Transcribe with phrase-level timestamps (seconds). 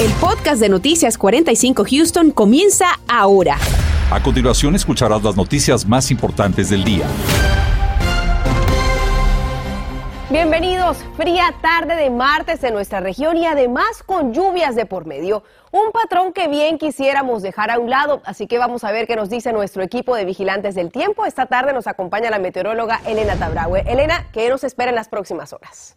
[0.00, 3.56] El podcast de Noticias 45 Houston comienza ahora.
[4.12, 7.04] A continuación escucharás las noticias más importantes del día.
[10.30, 15.42] Bienvenidos, fría tarde de martes en nuestra región y además con lluvias de por medio.
[15.72, 19.16] Un patrón que bien quisiéramos dejar a un lado, así que vamos a ver qué
[19.16, 21.26] nos dice nuestro equipo de vigilantes del tiempo.
[21.26, 23.82] Esta tarde nos acompaña la meteoróloga Elena Tabraue.
[23.84, 25.96] Elena, ¿qué nos espera en las próximas horas?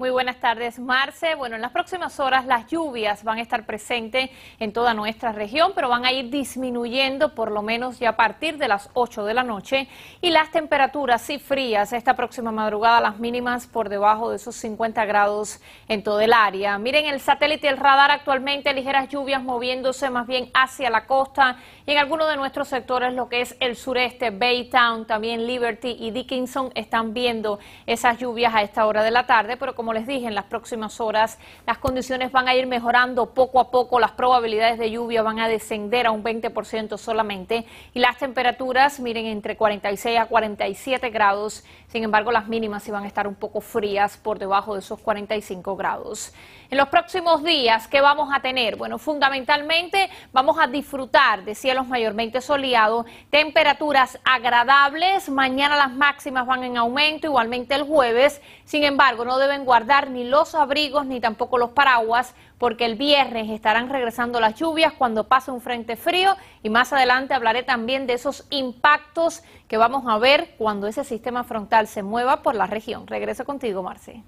[0.00, 1.34] Muy buenas tardes, Marce.
[1.34, 5.72] Bueno, en las próximas horas las lluvias van a estar presentes en toda nuestra región,
[5.74, 9.34] pero van a ir disminuyendo por lo menos ya a partir de las 8 de
[9.34, 9.88] la noche.
[10.22, 15.04] Y las temperaturas sí frías esta próxima madrugada, las mínimas por debajo de esos 50
[15.04, 16.78] grados en todo el área.
[16.78, 21.90] Miren el satélite el radar actualmente, ligeras lluvias moviéndose más bien hacia la costa y
[21.90, 26.70] en algunos de nuestros sectores, lo que es el sureste, Baytown, también Liberty y Dickinson,
[26.74, 30.34] están viendo esas lluvias a esta hora de la tarde, pero como les dije, en
[30.34, 34.90] las próximas horas las condiciones van a ir mejorando poco a poco, las probabilidades de
[34.90, 37.64] lluvia van a descender a un 20% solamente
[37.94, 43.06] y las temperaturas, miren, entre 46 a 47 grados, sin embargo las mínimas iban a
[43.06, 46.32] estar un poco frías por debajo de esos 45 grados.
[46.70, 48.76] En los próximos días, ¿qué vamos a tener?
[48.76, 56.62] Bueno, fundamentalmente vamos a disfrutar de cielos mayormente soleados, temperaturas agradables, mañana las máximas van
[56.62, 61.18] en aumento, igualmente el jueves, sin embargo no deben guardar dar ni los abrigos ni
[61.18, 66.36] tampoco los paraguas, porque el viernes estarán regresando las lluvias cuando pase un frente frío
[66.62, 71.42] y más adelante hablaré también de esos impactos que vamos a ver cuando ese sistema
[71.42, 73.06] frontal se mueva por la región.
[73.06, 74.22] Regreso contigo, Marce.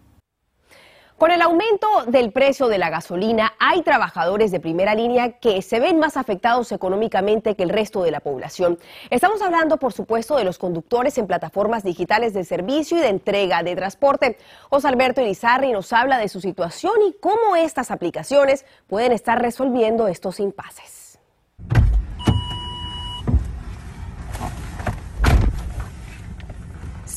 [1.23, 5.79] Con el aumento del precio de la gasolina, hay trabajadores de primera línea que se
[5.79, 8.77] ven más afectados económicamente que el resto de la población.
[9.09, 13.62] Estamos hablando, por supuesto, de los conductores en plataformas digitales de servicio y de entrega
[13.62, 14.37] de transporte.
[14.69, 20.09] José Alberto Irizarri nos habla de su situación y cómo estas aplicaciones pueden estar resolviendo
[20.09, 21.20] estos impases.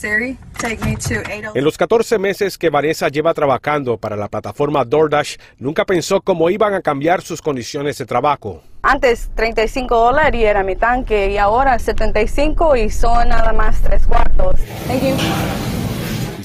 [0.06, 6.50] En los 14 meses que Vanessa lleva trabajando para la plataforma DoorDash, nunca pensó cómo
[6.50, 8.62] iban a cambiar sus condiciones de trabajo.
[8.82, 14.06] Antes 35 dólares y era mi tanque y ahora 75 y son nada más tres
[14.06, 14.56] cuartos.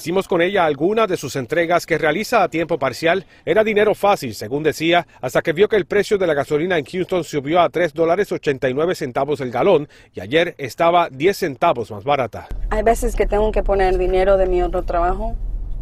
[0.00, 3.26] Hicimos con ella algunas de sus entregas que realiza a tiempo parcial.
[3.44, 6.86] Era dinero fácil, según decía, hasta que vio que el precio de la gasolina en
[6.86, 12.02] Houston subió a 3 dólares 89 centavos el galón y ayer estaba 10 centavos más
[12.02, 12.48] barata.
[12.70, 15.36] Hay veces que tengo que poner dinero de mi otro trabajo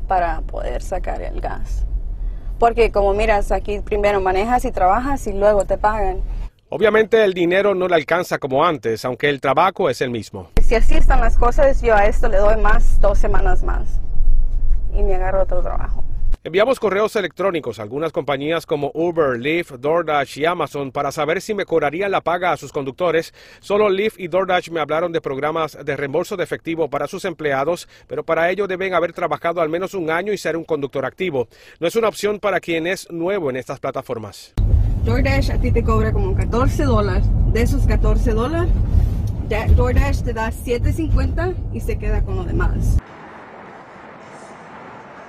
[0.09, 1.87] para poder sacar el gas.
[2.59, 6.23] Porque como miras, aquí primero manejas y trabajas y luego te pagan.
[6.71, 10.51] Obviamente el dinero no le alcanza como antes, aunque el trabajo es el mismo.
[10.63, 14.01] Si así están las cosas, yo a esto le doy más, dos semanas más
[14.93, 16.05] y me agarro otro trabajo.
[16.45, 21.55] Enviamos correos electrónicos a algunas compañías como Uber, Lyft, DoorDash y Amazon para saber si
[21.55, 23.33] mejorarían la paga a sus conductores.
[23.61, 27.89] Solo Lyft y DoorDash me hablaron de programas de reembolso de efectivo para sus empleados,
[28.07, 31.49] pero para ello deben haber trabajado al menos un año y ser un conductor activo.
[31.81, 34.55] No es una opción para quien es nuevo en estas plataformas.
[35.05, 37.25] DoorDash a ti te cobra como 14 dólares.
[37.53, 38.71] De esos 14 dólares,
[39.77, 42.99] DoorDash te da 7.50 y se queda con lo demás.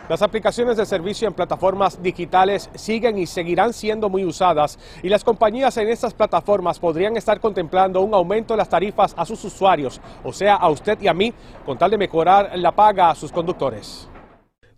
[0.10, 5.24] Las aplicaciones de servicio en plataformas digitales siguen y seguirán siendo muy usadas y las
[5.24, 10.02] compañías en estas plataformas podrían estar contemplando un aumento de las tarifas a sus usuarios,
[10.24, 11.32] o sea, a usted y a mí,
[11.64, 14.10] con tal de mejorar la paga a sus conductores.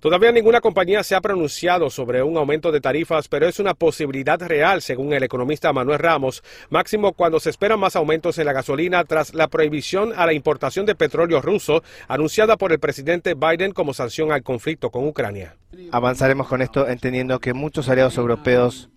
[0.02, 4.42] Todavía ninguna compañía se ha pronunciado sobre un aumento de tarifas, pero es una posibilidad
[4.42, 9.04] real, según el economista Manuel Ramos, máximo cuando se esperan más aumentos en la gasolina
[9.04, 13.94] tras la prohibición a la importación de petróleo ruso anunciada por el presidente Biden como
[13.94, 15.56] sanción al conflicto con Ucrania.
[15.92, 18.90] Avanzaremos con esto entendiendo que muchos aliados europeos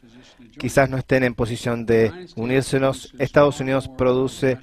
[0.59, 3.13] quizás no estén en posición de unírsenos.
[3.19, 4.57] Estados Unidos produce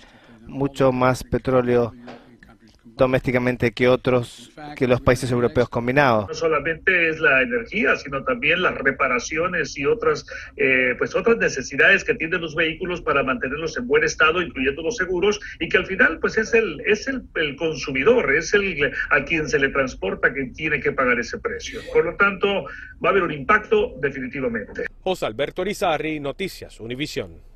[0.47, 1.93] mucho más petróleo
[3.01, 6.27] domésticamente que otros, que los países europeos combinados.
[6.27, 10.25] No solamente es la energía, sino también las reparaciones y otras,
[10.55, 14.97] eh, pues otras necesidades que tienen los vehículos para mantenerlos en buen estado, incluyendo los
[14.97, 19.25] seguros, y que al final, pues es el, es el, el consumidor, es el a
[19.25, 21.81] quien se le transporta quien tiene que pagar ese precio.
[21.91, 22.65] Por lo tanto,
[23.03, 24.85] va a haber un impacto definitivamente.
[25.01, 27.50] José Alberto Rizarri, Noticias, Univisión.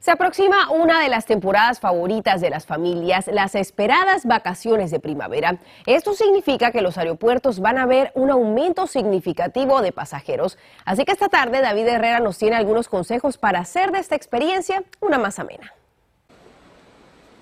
[0.00, 5.58] Se aproxima una de las temporadas favoritas de las familias, las esperadas vacaciones de primavera.
[5.86, 10.56] Esto significa que los aeropuertos van a ver un aumento significativo de pasajeros.
[10.84, 14.84] Así que esta tarde David Herrera nos tiene algunos consejos para hacer de esta experiencia
[15.00, 15.72] una más amena.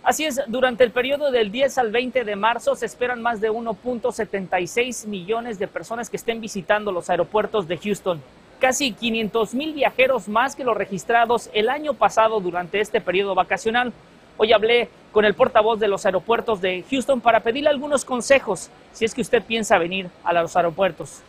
[0.02, 3.50] Así es, durante el periodo del 10 al 20 de marzo se esperan más de
[3.50, 8.22] 1.76 millones de personas que estén visitando los aeropuertos de Houston.
[8.56, 13.92] Casi 500 mil viajeros más que los registrados el año pasado durante este periodo vacacional.
[14.36, 19.04] Hoy hablé con el portavoz de los aeropuertos de Houston para pedirle algunos consejos si
[19.04, 21.22] es que usted piensa venir a los aeropuertos.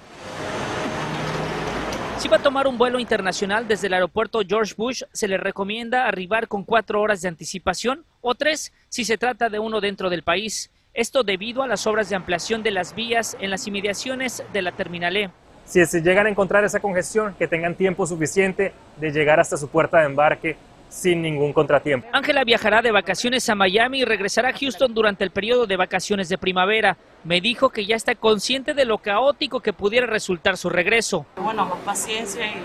[2.17, 6.07] Si va a tomar un vuelo internacional desde el aeropuerto George Bush, se le recomienda
[6.07, 10.23] arribar con cuatro horas de anticipación o tres si se trata de uno dentro del
[10.23, 10.71] país.
[10.95, 14.71] Esto debido a las obras de ampliación de las vías en las inmediaciones de la
[14.71, 15.29] Terminal E.
[15.67, 19.67] Si se llegan a encontrar esa congestión, que tengan tiempo suficiente de llegar hasta su
[19.67, 20.55] puerta de embarque
[20.87, 22.07] sin ningún contratiempo.
[22.13, 26.29] Ángela viajará de vacaciones a Miami y regresará a Houston durante el periodo de vacaciones
[26.29, 26.95] de primavera.
[27.25, 31.25] Me dijo que ya está consciente de lo caótico que pudiera resultar su regreso.
[31.35, 32.55] Bueno, más paciencia y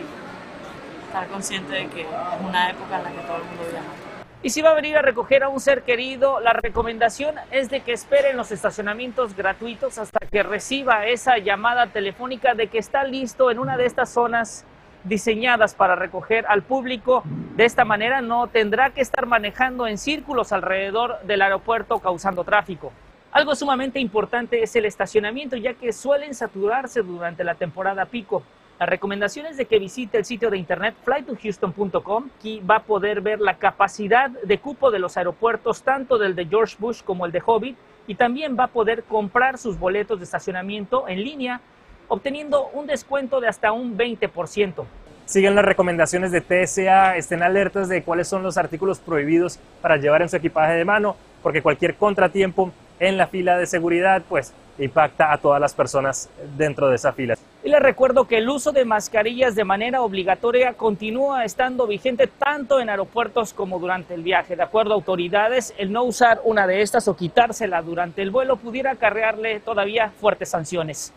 [1.08, 2.06] estar consciente de que es
[2.48, 4.01] una época en la que todo el mundo viaja.
[4.44, 7.82] Y si va a venir a recoger a un ser querido, la recomendación es de
[7.82, 13.04] que espere en los estacionamientos gratuitos hasta que reciba esa llamada telefónica de que está
[13.04, 14.64] listo en una de estas zonas
[15.04, 17.22] diseñadas para recoger al público.
[17.54, 22.92] De esta manera no tendrá que estar manejando en círculos alrededor del aeropuerto causando tráfico.
[23.30, 28.42] Algo sumamente importante es el estacionamiento, ya que suelen saturarse durante la temporada pico.
[28.82, 33.20] La recomendación es de que visite el sitio de internet flytohouston.com y va a poder
[33.20, 37.30] ver la capacidad de cupo de los aeropuertos, tanto del de George Bush como el
[37.30, 37.76] de Hobbit,
[38.08, 41.60] y también va a poder comprar sus boletos de estacionamiento en línea
[42.08, 44.84] obteniendo un descuento de hasta un 20%.
[45.26, 50.22] Sigan las recomendaciones de TSA, estén alertas de cuáles son los artículos prohibidos para llevar
[50.22, 55.32] en su equipaje de mano, porque cualquier contratiempo en la fila de seguridad pues impacta
[55.32, 57.36] a todas las personas dentro de esa fila.
[57.72, 62.90] Les recuerdo que el uso de mascarillas de manera obligatoria continúa estando vigente tanto en
[62.90, 64.56] aeropuertos como durante el viaje.
[64.56, 68.56] De acuerdo a autoridades, el no usar una de estas o quitársela durante el vuelo
[68.56, 71.14] pudiera acarrearle todavía fuertes sanciones.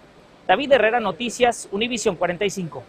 [0.48, 2.84] David Herrera, Noticias, Univisión 45.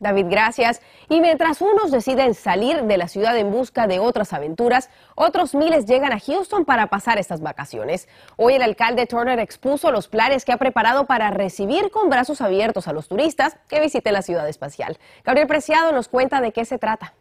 [0.00, 0.80] David, gracias.
[1.10, 5.84] Y mientras unos deciden salir de la ciudad en busca de otras aventuras, otros miles
[5.84, 8.08] llegan a Houston para pasar estas vacaciones.
[8.36, 12.88] Hoy el alcalde Turner expuso los planes que ha preparado para recibir con brazos abiertos
[12.88, 14.98] a los turistas que visiten la ciudad espacial.
[15.22, 17.12] Gabriel Preciado nos cuenta de qué se trata.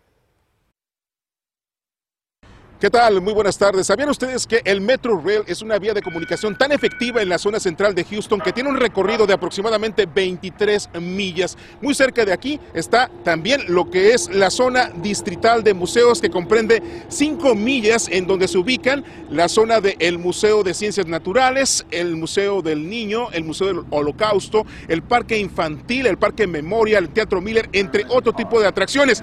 [2.79, 3.19] ¿Qué tal?
[3.19, 3.87] Muy buenas tardes.
[3.87, 7.37] ¿Sabían ustedes que el Metro Rail es una vía de comunicación tan efectiva en la
[7.37, 11.57] zona central de Houston que tiene un recorrido de aproximadamente 23 millas?
[11.81, 16.29] Muy cerca de aquí está también lo que es la zona distrital de museos que
[16.29, 22.15] comprende 5 millas en donde se ubican la zona del Museo de Ciencias Naturales, el
[22.15, 27.41] Museo del Niño, el Museo del Holocausto, el Parque Infantil, el Parque Memorial, el Teatro
[27.41, 29.21] Miller, entre otro tipo de atracciones.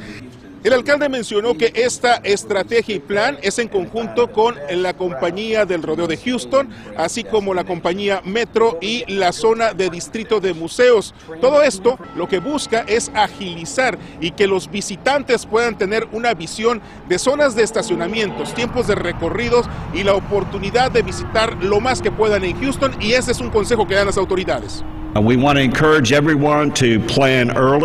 [0.66, 5.80] El alcalde mencionó que esta estrategia y plan es en conjunto con la compañía del
[5.80, 11.14] rodeo de Houston, así como la compañía Metro y la zona de distrito de museos.
[11.40, 16.82] Todo esto lo que busca es agilizar y que los visitantes puedan tener una visión
[17.08, 22.10] de zonas de estacionamientos, tiempos de recorridos y la oportunidad de visitar lo más que
[22.10, 24.82] puedan en Houston y ese es un consejo que dan las autoridades.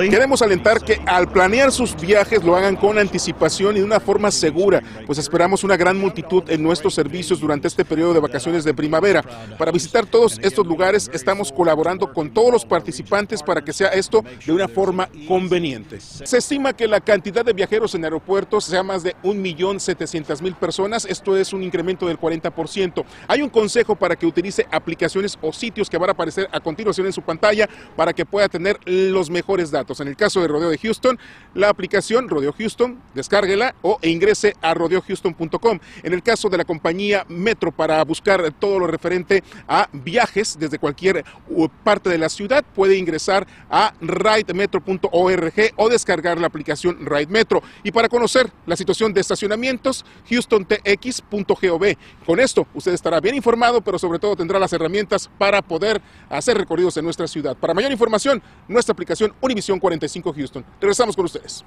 [0.10, 4.32] Queremos alentar que al planear sus viajes lo hagan con anticipación y de una forma
[4.32, 8.74] segura, pues esperamos una gran multitud en nuestros servicios durante este periodo de vacaciones de
[8.74, 9.24] primavera.
[9.58, 14.24] Para visitar todos estos lugares estamos colaborando con todos los participantes para que sea esto
[14.46, 16.00] de una forma conveniente.
[16.00, 21.38] Se estima que la cantidad de viajeros en aeropuertos sea más de 1.700.000 personas, esto
[21.38, 23.04] es un incremento del 40%.
[23.28, 27.08] Hay un consejo para que utilice aplicaciones o sitios que van a aparecer a continuación
[27.08, 30.00] en su pantalla para que pueda tener los mejores datos.
[30.00, 31.20] En el caso de Rodeo de Houston,
[31.54, 35.80] la aplicación Rodeo Houston, descárguela o e ingrese a rodeohouston.com.
[36.04, 40.80] En el caso de la compañía Metro, para buscar todo lo referente a viajes desde
[40.80, 41.24] cualquier
[41.84, 47.62] parte de la ciudad, puede ingresar a ridemetro.org o descargar la aplicación Ride Metro.
[47.84, 51.96] Y para conocer la situación de estacionamientos, houstontx.gov.
[52.26, 56.58] Con esto, usted estará bien informado, pero sobre todo tendrá las herramientas para poder hacer
[56.58, 57.58] recorridos en nuestra ciudad.
[57.58, 60.66] Para mayor información, nuestra aplicación Univisión 45 Houston.
[60.80, 61.66] Regresamos con ustedes.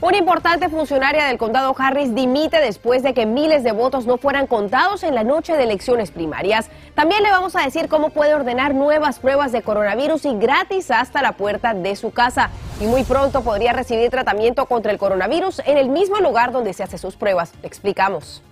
[0.00, 4.48] Una importante funcionaria del condado Harris dimite después de que miles de votos no fueran
[4.48, 6.70] contados en la noche de elecciones primarias.
[6.96, 11.22] También le vamos a decir cómo puede ordenar nuevas pruebas de coronavirus y gratis hasta
[11.22, 12.50] la puerta de su casa.
[12.80, 16.82] Y muy pronto podría recibir tratamiento contra el coronavirus en el mismo lugar donde se
[16.82, 17.52] hace sus pruebas.
[17.62, 18.42] Explicamos.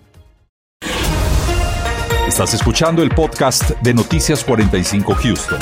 [2.31, 5.59] Estás escuchando el podcast de Noticias 45 Houston.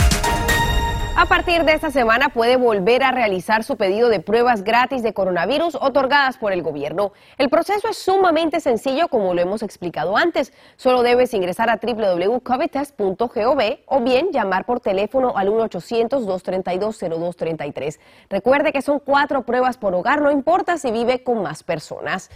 [1.17, 5.15] A partir de esta semana puede volver a realizar su pedido de pruebas gratis de
[5.15, 7.13] coronavirus otorgadas por el gobierno.
[7.39, 10.53] El proceso es sumamente sencillo como lo hemos explicado antes.
[10.77, 17.99] Solo debes ingresar a www.covidtest.gov o bien llamar por teléfono al 1-800-232-0233.
[18.29, 22.29] Recuerde que son cuatro pruebas por hogar, no importa si vive con más personas.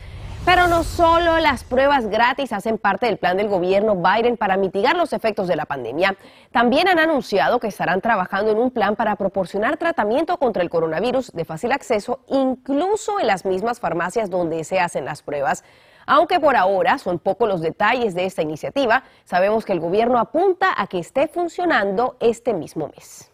[0.44, 4.96] Pero no solo las pruebas gratis hacen parte del plan del gobierno Biden para mitigar
[4.96, 6.16] los efectos de la pandemia.
[6.50, 11.30] También han anunciado que estarán trabajando en un plan para proporcionar tratamiento contra el coronavirus
[11.30, 15.62] de fácil acceso, incluso en las mismas farmacias donde se hacen las pruebas.
[16.06, 20.74] Aunque por ahora son pocos los detalles de esta iniciativa, sabemos que el gobierno apunta
[20.76, 23.31] a que esté funcionando este mismo mes.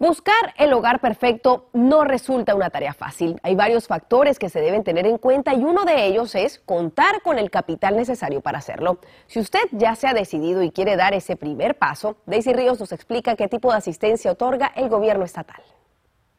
[0.00, 3.38] Buscar el hogar perfecto no resulta una tarea fácil.
[3.42, 7.20] Hay varios factores que se deben tener en cuenta y uno de ellos es contar
[7.20, 8.98] con el capital necesario para hacerlo.
[9.26, 12.92] Si usted ya se ha decidido y quiere dar ese primer paso, Daisy Ríos nos
[12.92, 15.62] explica qué tipo de asistencia otorga el gobierno estatal.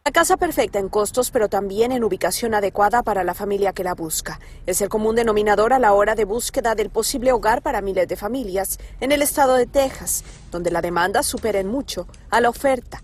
[0.03, 3.93] La casa perfecta en costos, pero también en ubicación adecuada para la familia que la
[3.93, 4.39] busca.
[4.65, 8.15] Es el común denominador a la hora de búsqueda del posible hogar para miles de
[8.15, 13.03] familias en el estado de Texas, donde la demanda supera en mucho a la oferta.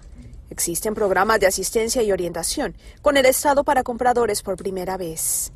[0.49, 5.51] Existen programas de asistencia y orientación con el Estado para compradores por primera vez.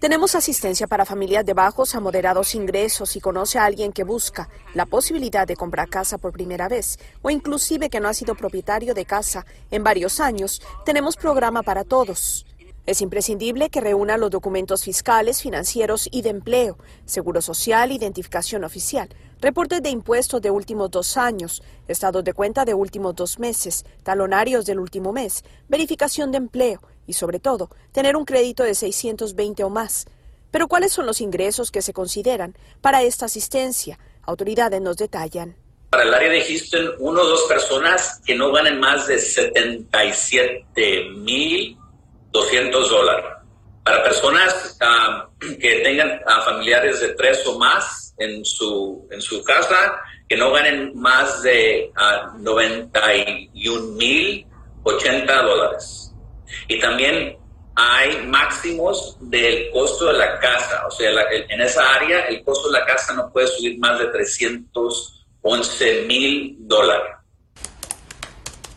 [0.00, 4.48] Tenemos asistencia para familias de bajos a moderados ingresos si conoce a alguien que busca
[4.72, 8.94] la posibilidad de comprar casa por primera vez o inclusive que no ha sido propietario
[8.94, 10.62] de casa en varios años.
[10.86, 12.46] Tenemos programa para todos.
[12.86, 19.10] Es imprescindible que reúna los documentos fiscales, financieros y de empleo, seguro social, identificación oficial,
[19.40, 24.64] reportes de impuestos de últimos dos años, estados de cuenta de últimos dos meses, talonarios
[24.64, 29.70] del último mes, verificación de empleo y, sobre todo, tener un crédito de 620 o
[29.70, 30.06] más.
[30.50, 33.98] Pero ¿cuáles son los ingresos que se consideran para esta asistencia?
[34.22, 35.54] Autoridades nos detallan.
[35.90, 36.42] Para el área de
[36.98, 41.79] uno o dos personas que no ganen más de 77 mil
[42.32, 43.24] 200 dólares.
[43.84, 49.42] Para personas ah, que tengan ah, familiares de tres o más en su, en su
[49.42, 51.90] casa, que no ganen más de
[52.38, 54.46] 91 ah, mil
[54.84, 56.12] 80 dólares.
[56.68, 57.36] Y también
[57.74, 60.86] hay máximos del costo de la casa.
[60.86, 64.06] O sea, en esa área el costo de la casa no puede subir más de
[64.06, 67.16] 311 mil dólares.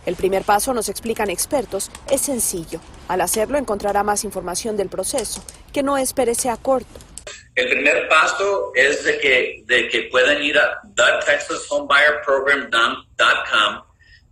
[0.06, 2.82] El primer paso, nos explican expertos, es sencillo.
[3.08, 7.00] Al hacerlo encontrará más información del proceso, que no espere sea corto.
[7.56, 13.84] El primer paso es de que, de que puedan ir a thetexashomebuyerprogram.com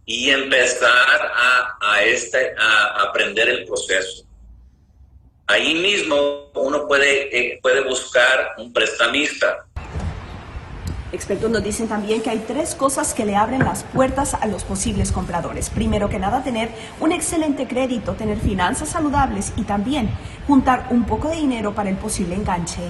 [0.05, 1.31] y empezar
[2.03, 4.25] este, a aprender el proceso.
[5.47, 9.67] Ahí mismo uno puede, eh, puede buscar un prestamista
[11.11, 14.63] Expertos nos dicen también que hay tres cosas que le abren las puertas a los
[14.63, 15.69] posibles compradores.
[15.69, 16.69] Primero que nada, tener
[17.01, 20.09] un excelente crédito, tener finanzas saludables y también
[20.47, 22.81] juntar un poco de dinero para el posible enganche.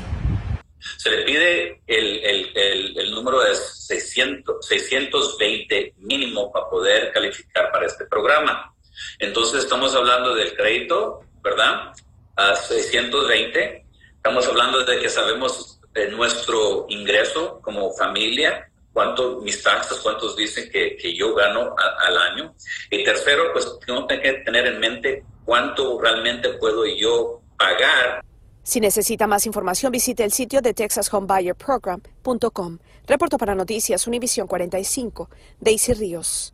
[0.98, 8.74] Se le pide el, número de 600, 620 mínimo para poder calificar para este programa.
[9.18, 11.92] Entonces estamos hablando del crédito, ¿verdad?
[12.36, 13.86] A 620.
[14.16, 15.71] Estamos hablando de que sabemos
[16.12, 22.56] nuestro ingreso como familia, cuánto mis taxas, cuántos dicen que, que yo gano al año.
[22.90, 28.24] Y tercero, pues tengo que tener en mente cuánto realmente puedo yo pagar.
[28.64, 32.80] Si necesita más información, visite el sitio de texashomebuyerprogram.com.
[33.08, 35.30] Reporto para Noticias Univisión 45,
[35.60, 36.54] Daisy Ríos.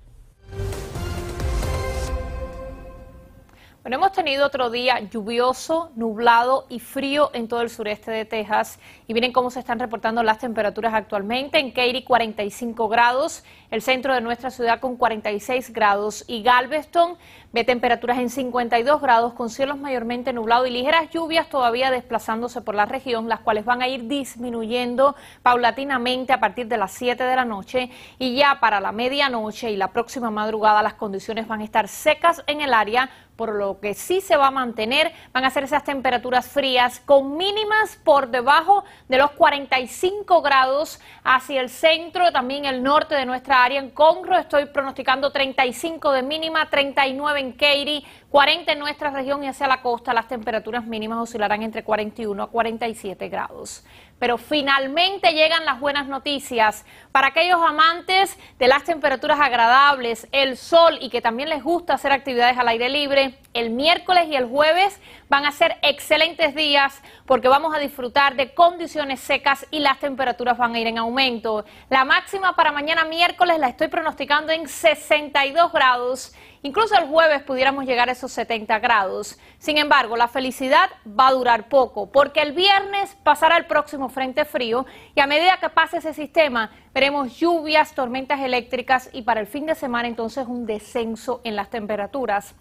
[3.88, 8.80] Bueno, hemos tenido otro día lluvioso, nublado y frío en todo el sureste de Texas.
[9.08, 11.58] Y miren cómo se están reportando las temperaturas actualmente.
[11.58, 17.16] En Katy 45 grados, el centro de nuestra ciudad con 46 grados y Galveston
[17.54, 22.76] ve temperaturas en 52 grados con cielos mayormente nublados y ligeras lluvias todavía desplazándose por
[22.76, 27.36] la región, las cuales van a ir disminuyendo paulatinamente a partir de las 7 de
[27.38, 27.90] la noche
[28.20, 32.44] y ya para la medianoche y la próxima madrugada las condiciones van a estar secas
[32.48, 35.84] en el área por lo que sí se va a mantener van a ser esas
[35.84, 42.84] temperaturas frías con mínimas por debajo de los 45 grados hacia el centro, también el
[42.84, 43.80] norte de nuestra área.
[43.80, 49.48] En Conroe estoy pronosticando 35 de mínima, 39 en Katy, 40 en nuestra región y
[49.48, 53.86] hacia la costa las temperaturas mínimas oscilarán entre 41 a 47 grados.
[54.20, 60.98] Pero finalmente llegan las buenas noticias para aquellos amantes de las temperaturas agradables, el sol
[61.00, 63.40] y que también les gusta hacer actividades al aire libre.
[63.54, 68.54] El miércoles y el jueves van a ser excelentes días porque vamos a disfrutar de
[68.54, 71.64] condiciones secas y las temperaturas van a ir en aumento.
[71.90, 77.86] La máxima para mañana miércoles la estoy pronosticando en 62 grados Incluso el jueves pudiéramos
[77.86, 79.38] llegar a esos 70 grados.
[79.60, 84.46] Sin embargo, la felicidad va a durar poco, porque el viernes pasará el próximo frente
[84.46, 84.86] frío
[85.16, 89.66] y a medida que pase ese sistema, veremos lluvias, tormentas eléctricas y para el fin
[89.66, 92.56] de semana entonces un descenso en las temperaturas.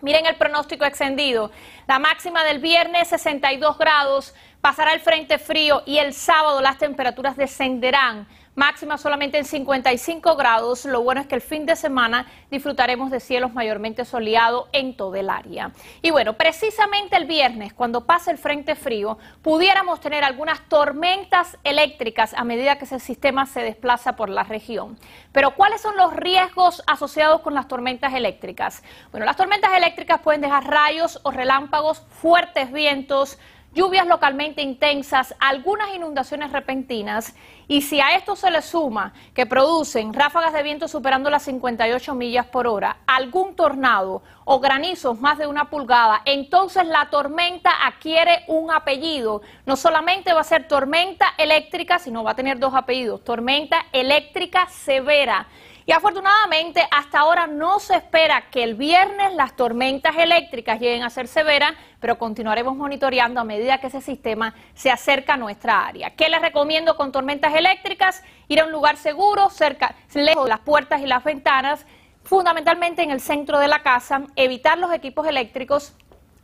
[0.00, 1.50] Miren el pronóstico extendido.
[1.86, 7.36] La máxima del viernes 62 grados, pasará el frente frío y el sábado las temperaturas
[7.36, 10.84] descenderán máxima solamente en 55 grados.
[10.84, 15.14] Lo bueno es que el fin de semana disfrutaremos de cielos mayormente soleados en todo
[15.16, 15.72] el área.
[16.02, 22.34] Y bueno, precisamente el viernes, cuando pase el frente frío, pudiéramos tener algunas tormentas eléctricas
[22.34, 24.98] a medida que ese sistema se desplaza por la región.
[25.32, 28.82] Pero ¿cuáles son los riesgos asociados con las tormentas eléctricas?
[29.10, 33.38] Bueno, las tormentas eléctricas pueden dejar rayos o relámpagos, fuertes vientos,
[33.74, 37.34] lluvias localmente intensas, algunas inundaciones repentinas
[37.66, 42.14] y si a esto se le suma que producen ráfagas de viento superando las 58
[42.14, 48.44] millas por hora, algún tornado o granizos más de una pulgada, entonces la tormenta adquiere
[48.48, 49.42] un apellido.
[49.66, 54.66] No solamente va a ser tormenta eléctrica, sino va a tener dos apellidos, tormenta eléctrica
[54.68, 55.46] severa.
[55.86, 61.10] Y afortunadamente hasta ahora no se espera que el viernes las tormentas eléctricas lleguen a
[61.10, 66.10] ser severas, pero continuaremos monitoreando a medida que ese sistema se acerca a nuestra área.
[66.16, 68.22] ¿Qué les recomiendo con tormentas eléctricas?
[68.48, 71.84] Ir a un lugar seguro, cerca, lejos de las puertas y las ventanas,
[72.22, 75.94] fundamentalmente en el centro de la casa, evitar los equipos eléctricos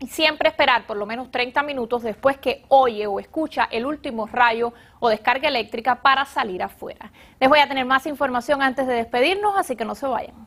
[0.09, 4.73] siempre esperar por lo menos 30 minutos después que oye o escucha el último rayo
[4.99, 7.13] o descarga eléctrica para salir afuera.
[7.39, 10.47] Les voy a tener más información antes de despedirnos, así que no se vayan.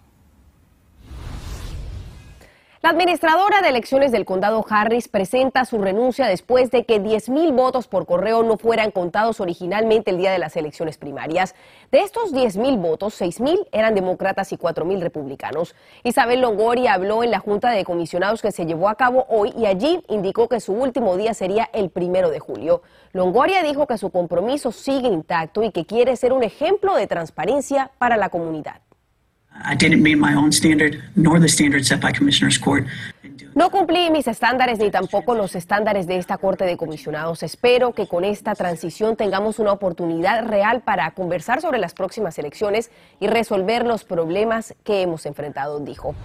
[2.83, 7.87] La administradora de elecciones del condado Harris presenta su renuncia después de que 10.000 votos
[7.87, 11.55] por correo no fueran contados originalmente el día de las elecciones primarias.
[11.93, 15.75] De estos 10.000 votos, 6.000 eran demócratas y 4.000 republicanos.
[16.03, 19.65] Isabel Longoria habló en la Junta de Comisionados que se llevó a cabo hoy y
[19.65, 22.81] allí indicó que su último día sería el primero de julio.
[23.13, 27.91] Longoria dijo que su compromiso sigue intacto y que quiere ser un ejemplo de transparencia
[27.97, 28.81] para la comunidad.
[29.63, 32.85] I didn't meet my own standard nor the standard set by Commissioner's Court.
[33.55, 37.41] No cumplí mis estándares ni tampoco los estándares de esta Corte de Comisionados.
[37.43, 42.91] Espero que con esta transición tengamos una oportunidad real para conversar sobre las próximas elecciones
[43.19, 46.15] y resolver los problemas que hemos enfrentado, dijo.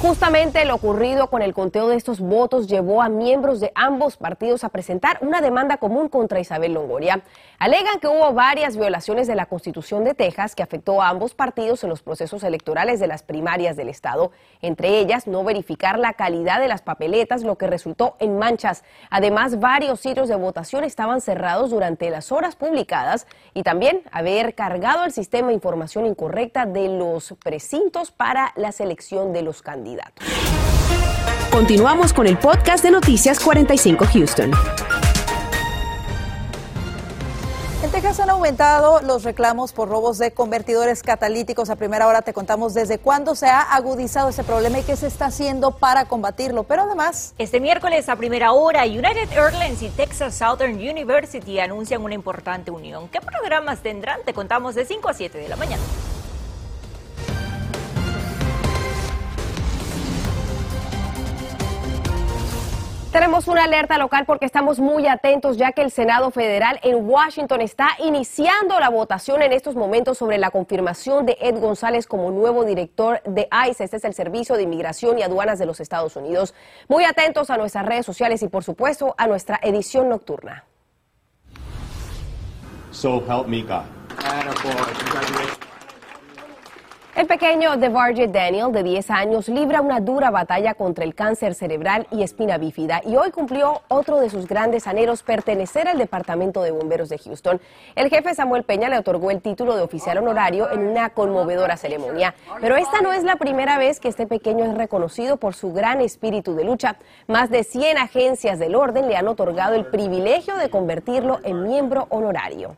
[0.00, 4.62] Justamente lo ocurrido con el conteo de estos votos llevó a miembros de ambos partidos
[4.62, 7.22] a presentar una demanda común contra Isabel Longoria.
[7.58, 11.82] Alegan que hubo varias violaciones de la Constitución de Texas que afectó a ambos partidos
[11.82, 16.43] en los procesos electorales de las primarias del Estado, entre ellas no verificar la calidad
[16.44, 18.82] de la las papeletas, lo que resultó en manchas.
[19.08, 25.04] Además, varios sitios de votación estaban cerrados durante las horas publicadas y también haber cargado
[25.04, 30.26] el sistema información incorrecta de los precintos para la selección de los candidatos.
[31.52, 34.50] Continuamos con el podcast de Noticias 45 Houston.
[37.84, 41.68] En Texas han aumentado los reclamos por robos de convertidores catalíticos.
[41.68, 45.06] A primera hora te contamos desde cuándo se ha agudizado ese problema y qué se
[45.06, 46.62] está haciendo para combatirlo.
[46.62, 47.34] Pero además...
[47.36, 53.06] Este miércoles a primera hora, United Airlines y Texas Southern University anuncian una importante unión.
[53.08, 54.22] ¿Qué programas tendrán?
[54.24, 55.82] Te contamos de 5 a 7 de la mañana.
[63.14, 67.60] Tenemos una alerta local porque estamos muy atentos ya que el Senado Federal en Washington
[67.60, 72.64] está iniciando la votación en estos momentos sobre la confirmación de Ed González como nuevo
[72.64, 73.84] director de ICE.
[73.84, 76.54] Este es el Servicio de Inmigración y Aduanas de los Estados Unidos.
[76.88, 80.64] Muy atentos a nuestras redes sociales y por supuesto a nuestra edición nocturna.
[82.90, 83.84] So help me God.
[87.16, 92.08] El pequeño DeVarge Daniel, de 10 años, libra una dura batalla contra el cáncer cerebral
[92.10, 96.72] y espina bífida y hoy cumplió otro de sus grandes anhelos, pertenecer al Departamento de
[96.72, 97.60] Bomberos de Houston.
[97.94, 102.34] El jefe Samuel Peña le otorgó el título de oficial honorario en una conmovedora ceremonia.
[102.60, 106.00] Pero esta no es la primera vez que este pequeño es reconocido por su gran
[106.00, 106.96] espíritu de lucha.
[107.28, 112.08] Más de 100 agencias del orden le han otorgado el privilegio de convertirlo en miembro
[112.10, 112.76] honorario.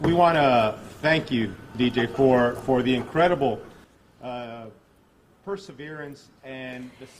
[0.00, 3.60] We want to thank you, DJ, for, for the incredible
[4.22, 4.66] uh,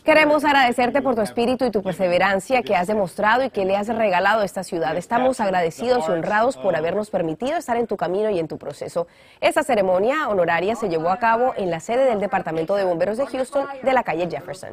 [0.04, 3.88] Queremos agradecerte por tu espíritu y tu perseverancia que has demostrado y que le has
[3.88, 4.96] regalado a esta ciudad.
[4.96, 9.06] Estamos agradecidos y honrados por habernos permitido estar en tu camino y en tu proceso.
[9.40, 13.26] Esta ceremonia honoraria se llevó a cabo en la sede del Departamento de Bomberos de
[13.26, 14.72] Houston de la calle Jefferson.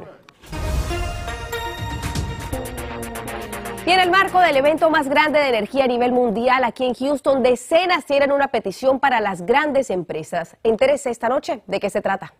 [3.86, 6.94] Y en el marco del evento más grande de energía a nivel mundial aquí en
[6.94, 10.56] Houston, decenas tienen una petición para las grandes empresas.
[10.64, 12.34] Entérese esta noche de qué se trata.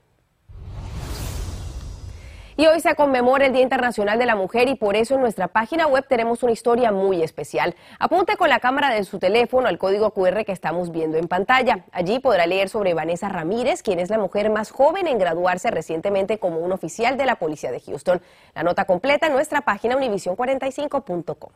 [2.59, 5.47] Y hoy se conmemora el Día Internacional de la Mujer y por eso en nuestra
[5.47, 7.75] página web tenemos una historia muy especial.
[7.99, 11.85] Apunte con la cámara de su teléfono al código QR que estamos viendo en pantalla.
[11.93, 16.39] Allí podrá leer sobre Vanessa Ramírez, quien es la mujer más joven en graduarse recientemente
[16.39, 18.23] como un oficial de la Policía de Houston.
[18.55, 21.51] La nota completa en nuestra página univision45.com.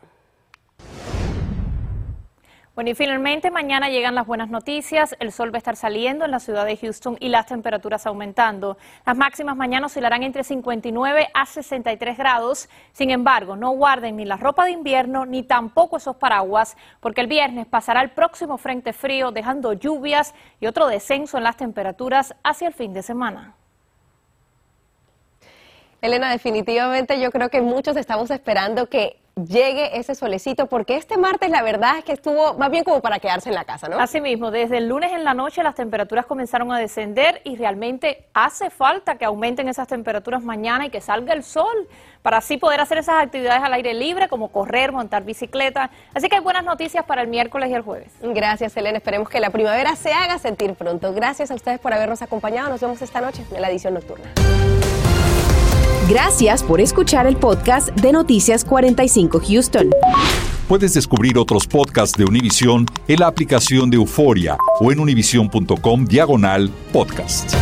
[2.73, 5.13] Bueno, y finalmente mañana llegan las buenas noticias.
[5.19, 8.77] El sol va a estar saliendo en la ciudad de Houston y las temperaturas aumentando.
[9.05, 12.69] Las máximas mañana oscilarán entre 59 a 63 grados.
[12.93, 17.27] Sin embargo, no guarden ni la ropa de invierno ni tampoco esos paraguas, porque el
[17.27, 22.69] viernes pasará el próximo frente frío, dejando lluvias y otro descenso en las temperaturas hacia
[22.69, 23.53] el fin de semana.
[26.01, 31.49] Elena, definitivamente yo creo que muchos estamos esperando que llegue ese solecito, porque este martes
[31.49, 33.99] la verdad es que estuvo más bien como para quedarse en la casa, ¿no?
[33.99, 38.25] Así mismo, desde el lunes en la noche las temperaturas comenzaron a descender y realmente
[38.33, 41.87] hace falta que aumenten esas temperaturas mañana y que salga el sol
[42.21, 45.89] para así poder hacer esas actividades al aire libre como correr, montar bicicleta.
[46.13, 48.11] Así que hay buenas noticias para el miércoles y el jueves.
[48.21, 48.97] Gracias, Elena.
[48.97, 51.13] Esperemos que la primavera se haga sentir pronto.
[51.13, 52.69] Gracias a ustedes por habernos acompañado.
[52.69, 54.31] Nos vemos esta noche en la edición nocturna.
[56.09, 59.89] Gracias por escuchar el podcast de Noticias 45 Houston.
[60.67, 66.69] Puedes descubrir otros podcasts de Univision en la aplicación de Euforia o en univision.com diagonal
[66.93, 67.53] podcast.